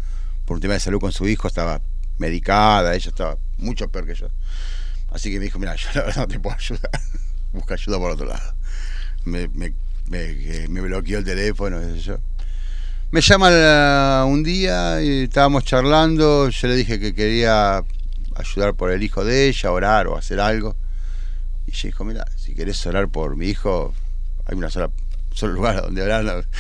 [0.46, 1.82] por un tema de salud con su hijo, estaba
[2.18, 4.28] medicada, ella estaba mucho peor que yo.
[5.12, 6.92] Así que me dijo, mira, yo la verdad no te puedo ayudar.
[7.54, 8.54] Busca ayuda por otro lado.
[9.26, 9.74] Me, me,
[10.10, 12.18] me, bloqueó el teléfono, qué sé yo.
[13.12, 16.50] Me llama un día y estábamos charlando.
[16.50, 17.84] Yo le dije que quería
[18.36, 20.76] ayudar por el hijo de ella, orar o hacer algo.
[21.66, 23.94] Y ella dijo, mira, si querés orar por mi hijo,
[24.46, 24.90] hay una sola,
[25.34, 26.46] solo lugar donde orar.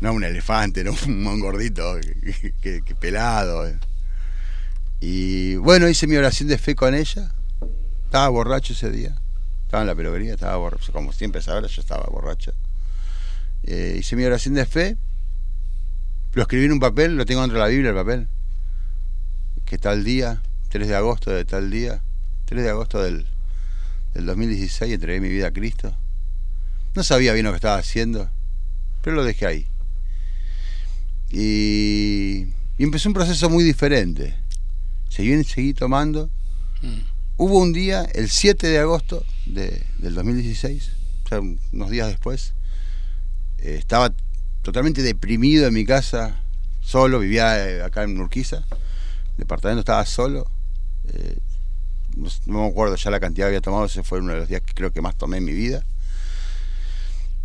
[0.00, 1.96] No, un elefante, no un gordito
[2.62, 3.68] que, que pelado.
[5.00, 7.32] Y bueno, hice mi oración de fe con ella
[8.08, 9.14] estaba borracho ese día.
[9.64, 10.92] Estaba en la peluquería, estaba borracho.
[10.92, 12.52] Como siempre hora yo estaba borracho.
[13.64, 14.96] Eh, hice mi oración de fe.
[16.32, 18.28] Lo escribí en un papel, lo tengo dentro de la Biblia el papel.
[19.66, 20.40] Que tal día,
[20.70, 22.00] 3 de agosto de tal día,
[22.46, 23.26] 3 de agosto del,
[24.14, 25.94] del 2016, entregué mi vida a Cristo.
[26.94, 28.30] No sabía bien lo que estaba haciendo,
[29.02, 29.66] pero lo dejé ahí.
[31.30, 32.46] Y,
[32.78, 34.34] y empezó un proceso muy diferente.
[35.10, 36.30] Seguí, seguí tomando.
[36.80, 37.17] Mm.
[37.40, 40.90] Hubo un día, el 7 de agosto de, del 2016,
[41.24, 42.52] o sea, unos días después,
[43.58, 44.12] eh, estaba
[44.62, 46.40] totalmente deprimido en mi casa,
[46.80, 50.50] solo, vivía eh, acá en Urquiza, el departamento estaba solo,
[51.14, 51.38] eh,
[52.16, 54.62] no, me acuerdo ya la cantidad que había tomado, ese fue uno de los días
[54.62, 55.84] que creo que más tomé en mi vida.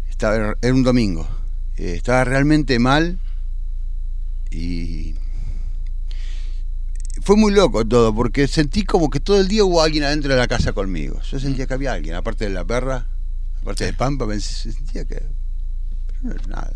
[0.10, 1.28] Estaba, era un domingo,
[1.78, 3.20] estaba realmente mal
[4.50, 5.14] y
[7.24, 10.38] fue muy loco todo, porque sentí como que todo el día hubo alguien adentro de
[10.38, 11.22] la casa conmigo.
[11.22, 13.06] Yo sentía que había alguien, aparte de la perra,
[13.62, 15.16] aparte de Pampa, me sentía que.
[15.16, 16.74] Pero no era nada.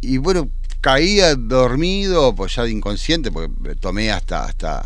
[0.00, 0.48] Y bueno,
[0.80, 4.84] caía dormido, pues ya de inconsciente, porque tomé hasta hasta,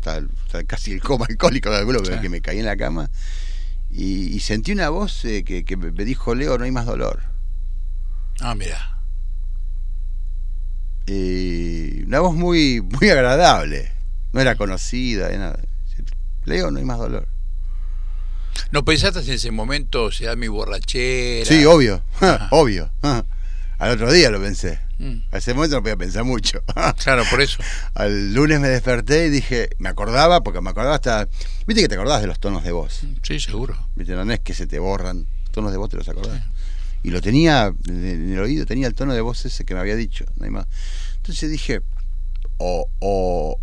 [0.00, 3.10] hasta, casi el coma alcohólico de alguno, que me caí en la cama.
[3.92, 7.22] Y, sentí una voz eh, que, que me dijo, Leo, no hay más dolor.
[8.40, 8.93] Ah, mira.
[11.06, 13.92] Y una voz muy, muy agradable.
[14.32, 15.58] No era conocida, nada.
[16.44, 17.26] Leo, no hay más dolor.
[18.70, 21.46] ¿No pensaste en ese momento, sea mi borrachera?
[21.46, 22.02] Sí, obvio,
[22.50, 22.90] obvio.
[23.78, 24.80] Al otro día lo pensé.
[24.98, 25.16] Mm.
[25.32, 26.62] A ese momento no podía pensar mucho.
[27.02, 27.58] claro, por eso.
[27.94, 31.28] Al lunes me desperté y dije, me acordaba, porque me acordaba hasta.
[31.66, 33.02] Viste que te acordás de los tonos de voz.
[33.22, 33.76] Sí, seguro.
[33.96, 35.26] Viste, no es que se te borran.
[35.50, 36.40] Tonos de voz te los acordás
[37.04, 39.94] y lo tenía en el oído, tenía el tono de voz ese que me había
[39.94, 40.66] dicho, no hay más.
[41.16, 41.82] Entonces dije,
[42.56, 43.60] o, o,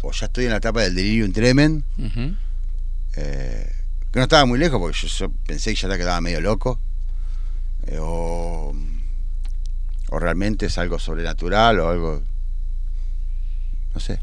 [0.00, 1.84] o ya estoy en la etapa del delirium tremen,
[3.16, 3.72] eh,
[4.10, 6.80] que no estaba muy lejos porque yo, pensé que ya te quedaba medio loco,
[7.88, 8.74] eh, o,
[10.08, 12.22] o realmente es algo sobrenatural o algo,
[13.92, 14.18] no sé.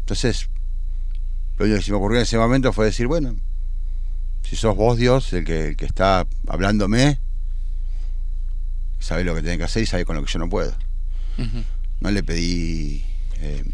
[0.00, 0.46] Entonces,
[1.56, 3.34] lo único que se me ocurrió en ese momento fue decir, bueno,
[4.42, 7.18] si sos vos Dios el que, el que está hablándome,
[9.06, 10.74] sabe lo que tiene que hacer y sabe con lo que yo no puedo.
[12.00, 13.04] No le pedí
[13.40, 13.64] eh,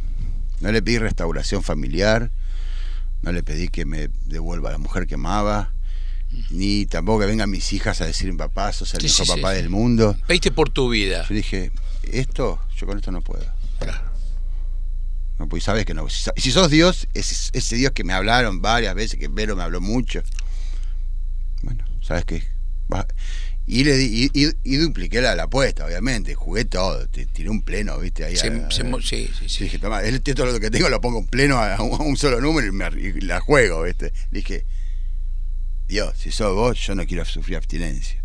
[0.60, 2.30] no le pedí restauración familiar,
[3.22, 5.72] no le pedí que me devuelva a la mujer que amaba,
[6.50, 10.16] ni tampoco que vengan mis hijas a decir papá, sos el mejor papá del mundo.
[10.26, 11.26] Pediste por tu vida.
[11.28, 11.72] Yo dije,
[12.04, 13.44] esto, yo con esto no puedo.
[13.78, 14.12] Claro.
[15.38, 16.08] No, pues sabes que no.
[16.08, 19.80] Si, sos Dios, ese, ese Dios que me hablaron varias veces, que Vero me habló
[19.80, 20.22] mucho.
[21.62, 22.44] Bueno, sabes que
[23.66, 26.34] y, le di, y, dupliqué la, apuesta, obviamente.
[26.34, 27.06] Jugué todo.
[27.08, 28.24] Tiré un pleno, ¿viste?
[28.24, 28.48] Ahí sí,
[29.00, 29.64] sí, sí.
[29.64, 32.66] Dije, toma, este, todo lo que tengo lo pongo en pleno a, un, solo número
[32.66, 32.90] y, me,
[33.22, 34.12] la juego, ¿viste?
[34.30, 34.64] Dije,
[35.86, 38.20] Dios, si sos vos, yo no quiero sufrir abstinencia.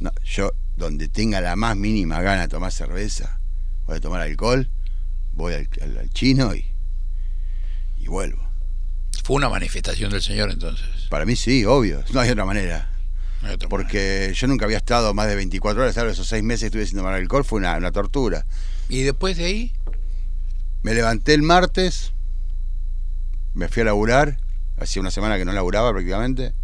[0.00, 3.38] No, yo, donde tenga la más mínima gana de tomar cerveza
[3.86, 4.68] o de tomar alcohol,
[5.34, 6.64] voy al, al chino y,
[7.98, 8.42] y vuelvo.
[9.22, 10.86] Fue una manifestación del Señor entonces.
[11.10, 12.02] Para mí sí, obvio.
[12.12, 12.91] No hay otra manera.
[13.68, 16.14] Porque yo nunca había estado más de 24 horas, ¿sabes?
[16.14, 18.46] Esos seis meses estuve haciendo mal alcohol fue una, tortura.
[18.88, 19.72] ¿Y después de ahí?
[20.82, 22.12] Me levanté el martes,
[23.54, 24.38] me fui a laburar,
[24.78, 26.54] hacía una semana que no laburaba prácticamente.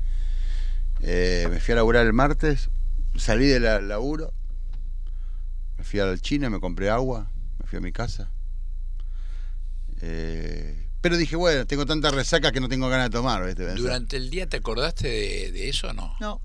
[1.00, 2.70] Eh, me fui a laburar el martes,
[3.16, 4.32] salí del la laburo,
[5.76, 8.30] me fui al chino, me compré agua, me fui a mi casa.
[10.00, 13.54] Eh, pero dije, bueno, tengo tanta resaca que no tengo ganas de tomar.
[13.76, 15.08] ¿Durante el día te acordaste
[15.52, 16.14] de, eso o no?
[16.20, 16.40] No.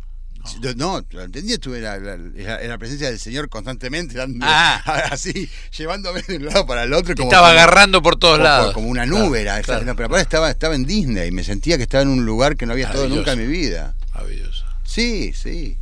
[0.75, 4.81] No, durante el día estuve en la, presencia del Señor constantemente, ah.
[5.11, 7.15] así, llevándome de un lado para el otro.
[7.15, 8.73] Como, estaba agarrando por todos lados.
[8.73, 9.61] Como una nube era.
[9.61, 12.65] pero aparte estaba, estaba en Disney y me sentía que estaba en un lugar que
[12.65, 13.95] no había estado nunca en mi vida.
[14.13, 14.65] Maravilloso.
[14.83, 15.77] Sí, sí.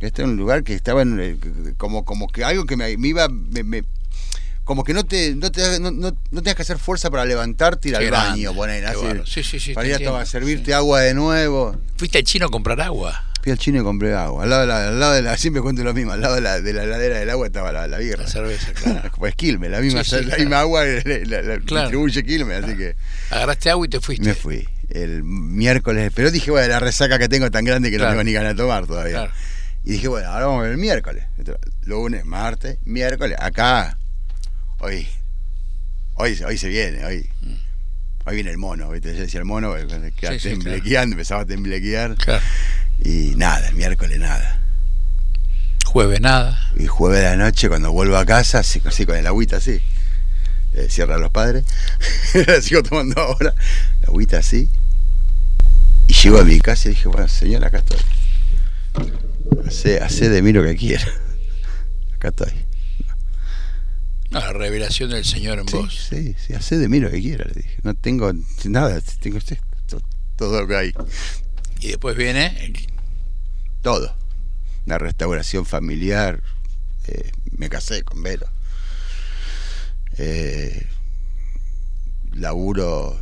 [0.00, 1.36] Este es un lugar que estaba en, eh,
[1.76, 3.82] como, como que algo que me, iba, me,
[4.62, 7.90] como que no te no, te, no, no, tenías que hacer fuerza para levantarte y
[7.90, 11.74] ir al baño, poner así, sí, sí, sí, para ir a, servirte agua de nuevo.
[11.96, 13.24] ¿Fuiste al chino a comprar agua?
[13.48, 14.42] Fui al chino y compré agua.
[14.42, 16.42] Al lado de la, al lado de la siempre cuento lo mismo, al lado de
[16.42, 18.24] la, de la heladera del agua estaba la, la birra.
[18.24, 19.10] La cerveza, claro.
[19.16, 22.94] pues Quilmes, la misma, la misma agua la, la distribuye Quilmes, así que.
[23.30, 24.26] Agarraste agua y te fuiste.
[24.26, 28.06] Me fui el miércoles, pero dije, bueno, la resaca que tengo tan grande que no
[28.06, 29.30] tengo ni ganas de tomar todavía.
[29.82, 31.24] Y dije, bueno, ahora vamos a ver el miércoles.
[31.86, 33.96] Lunes, martes, miércoles, acá.
[34.80, 35.08] Hoy,
[36.16, 37.30] hoy, hoy se viene, hoy.
[37.40, 37.54] Mm.
[38.26, 39.14] Hoy viene el mono, ¿viste?
[39.14, 42.14] Yo decía el mono, sí, temblequeando, empezaba a temblequear.
[43.04, 44.60] Y nada, el miércoles nada.
[45.86, 46.58] Jueves nada.
[46.76, 49.80] Y jueves de la noche, cuando vuelvo a casa, así, así con el agüita así.
[50.74, 51.64] Eh, cierra los padres.
[52.62, 53.54] sigo tomando ahora.
[54.02, 54.68] La agüita así.
[56.08, 57.98] Y llego a mi casa y dije, bueno, señor, acá estoy.
[60.00, 61.04] Hacé, de mí lo que quiera.
[62.16, 62.52] Acá estoy.
[64.30, 66.08] la revelación del Señor en vos.
[66.08, 67.76] Sí, sí, hacé de mí lo que quiera, le dije.
[67.82, 68.32] No tengo
[68.64, 69.38] nada, tengo
[70.36, 70.92] todo, lo que hay.
[71.80, 72.72] Y después viene...
[73.82, 74.14] Todo.
[74.86, 76.42] La restauración familiar.
[77.06, 78.46] Eh, me casé con Vero.
[80.16, 80.86] Eh,
[82.34, 83.20] laburo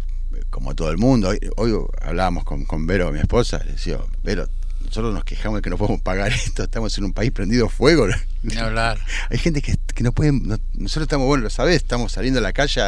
[0.51, 1.33] como todo el mundo.
[1.57, 4.49] Hoy, hablábamos con, con Vero, mi esposa, le decía, Vero,
[4.87, 8.07] nosotros nos quejamos de que no podemos pagar esto, estamos en un país prendido fuego.
[8.43, 8.99] Ni hablar.
[9.31, 12.81] Hay gente que, no puede, nosotros estamos, bueno, lo sabes, estamos saliendo a la calle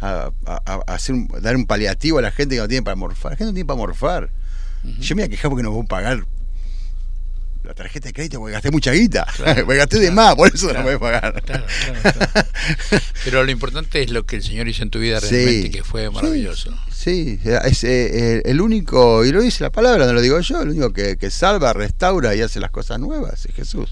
[0.00, 0.32] a,
[0.86, 3.32] hacer dar un paliativo a la gente que no tiene para morfar.
[3.32, 4.30] La gente no tiene para morfar.
[4.82, 6.24] Yo me voy a quejar porque no puedo pagar
[7.64, 10.80] la tarjeta de crédito porque gasté mucha guita, porque gasté de más, por eso no
[10.80, 11.42] no voy a pagar.
[13.24, 16.10] Pero lo importante es lo que el Señor hizo en tu vida realmente, que fue
[16.10, 16.76] maravilloso.
[16.90, 20.70] Sí, es eh, el único, y lo dice la palabra, no lo digo yo, el
[20.70, 23.90] único que, salva, restaura y hace las cosas nuevas es Jesús.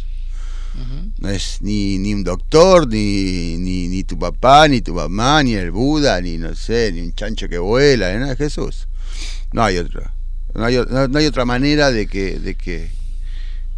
[1.18, 5.54] No es ni, ni un doctor, ni, ni, ni, tu papá, ni tu mamá, ni
[5.54, 8.86] el Buda, ni no sé, ni un chancho que vuela, ni nada, es Jesús.
[9.52, 10.12] No hay otra.
[10.54, 12.90] No hay, no hay otra manera de que, de que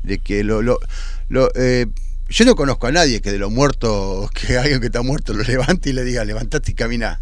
[0.03, 0.79] de que lo, lo,
[1.55, 1.87] eh,
[2.29, 5.43] yo no conozco a nadie que de los muertos, que alguien que está muerto lo
[5.43, 7.21] levante y le diga, levantate y camina.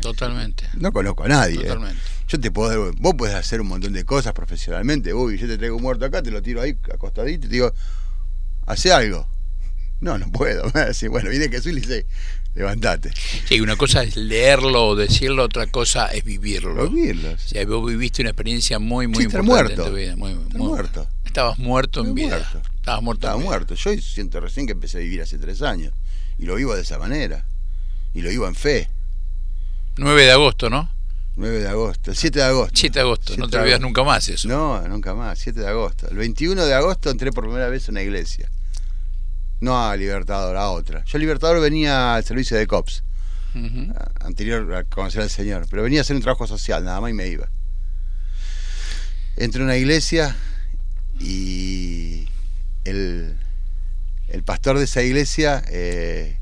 [0.00, 0.68] Totalmente.
[0.74, 1.60] No conozco a nadie.
[1.60, 1.62] ¿eh?
[1.62, 2.00] Totalmente.
[2.28, 5.12] Yo te puedo, vos puedes hacer un montón de cosas profesionalmente.
[5.12, 7.72] Uy, yo te traigo un muerto acá, te lo tiro ahí acostadito y te digo,
[8.66, 9.28] hace algo.
[10.00, 10.70] No, no puedo.
[11.10, 12.06] bueno, viene Jesús y le dice,
[12.54, 13.12] levantate.
[13.48, 16.88] Sí, una cosa es leerlo o decirlo, otra cosa es vivirlo.
[16.88, 17.36] Vivirlo.
[17.68, 19.82] vos viviste una experiencia muy, muy importante muerto.
[19.84, 20.16] en tu vida.
[20.16, 21.06] Muy, muerto.
[21.24, 22.38] Estabas muerto en vida.
[22.76, 23.26] Estabas muerto.
[23.26, 23.74] Estaba muerto.
[23.74, 25.92] Yo siento recién que empecé a vivir hace tres años.
[26.38, 27.44] Y lo vivo de esa manera.
[28.14, 28.88] Y lo vivo en fe.
[29.96, 30.88] 9 de agosto, ¿no?
[31.36, 32.72] 9 de agosto, el 7 de agosto.
[32.74, 34.48] 7 de agosto, no te olvidas nunca más eso.
[34.48, 36.08] No, nunca más, 7 de agosto.
[36.08, 38.50] El 21 de agosto entré por primera vez en una iglesia.
[39.60, 41.04] No a Libertador, a otra.
[41.04, 43.02] Yo a Libertador venía al servicio de COPS,
[44.20, 47.14] anterior a conocer al Señor, pero venía a hacer un trabajo social, nada más y
[47.14, 47.48] me iba.
[49.36, 50.36] Entré en una iglesia
[51.18, 52.26] y
[52.84, 53.36] el,
[54.28, 56.36] el pastor de esa iglesia, eh,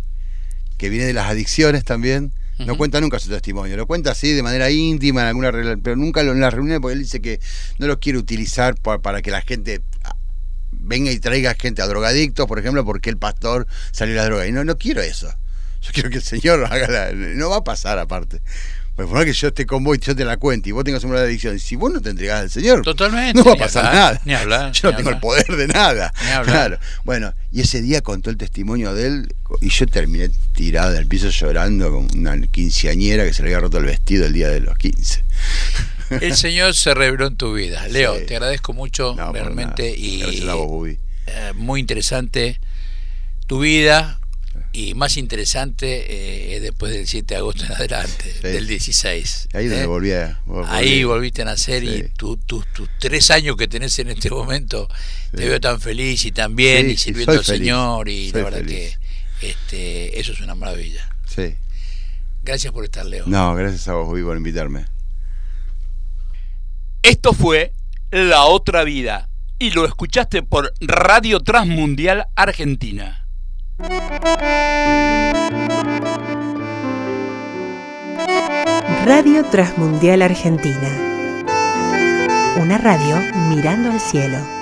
[0.76, 4.42] que viene de las adicciones también, no cuenta nunca su testimonio, lo cuenta así de
[4.42, 7.40] manera íntima, en alguna pero nunca en las reuniones, porque él dice que
[7.78, 9.80] no lo quiere utilizar para que la gente
[10.88, 14.46] venga y traiga gente a drogadictos, por ejemplo, porque el pastor salió a la droga.
[14.46, 15.32] Y no, no quiero eso.
[15.82, 17.12] Yo quiero que el Señor haga la...
[17.12, 18.40] No va a pasar aparte.
[18.98, 21.04] Pues por que yo esté con vos y yo te la cuente y vos tengas
[21.04, 24.20] una adicción, si vos no te entregás al Señor, Totalmente, no va a pasar nada.
[24.24, 26.12] Ni hablar, yo no tengo el poder de nada.
[26.42, 26.80] Claro.
[27.04, 31.28] Bueno, y ese día contó el testimonio de él y yo terminé tirado del piso
[31.28, 34.76] llorando como una quinceañera que se le había roto el vestido el día de los
[34.76, 35.22] quince.
[36.10, 37.86] El Señor se reveló en tu vida.
[37.88, 40.22] Leo, te agradezco mucho, realmente, y
[41.30, 42.58] eh, muy interesante
[43.46, 44.18] tu vida
[44.72, 49.48] y más interesante eh, después del 7 de agosto en adelante, del 16.
[49.52, 49.86] Ahí donde ¿eh?
[49.86, 52.38] volví a, Ahí volviste a nacer y tus
[52.98, 54.88] tres años que tenés en este momento
[55.34, 58.94] te veo tan feliz y tan bien y sirviendo al Señor y la verdad que
[59.42, 61.08] este, eso es una maravilla.
[61.26, 61.54] Sí.
[62.42, 63.24] Gracias por estar, Leo.
[63.26, 64.86] No, gracias a vos, por invitarme.
[67.08, 67.72] Esto fue
[68.10, 73.26] La Otra Vida y lo escuchaste por Radio Transmundial Argentina.
[79.06, 81.46] Radio Transmundial Argentina.
[82.58, 83.16] Una radio
[83.48, 84.57] mirando al cielo.